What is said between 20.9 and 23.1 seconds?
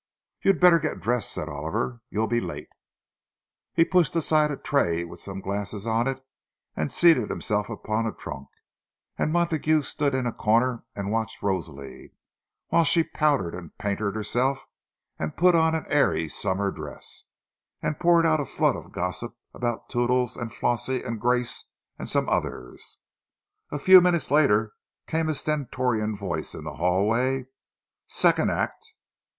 and "Grace" and some others.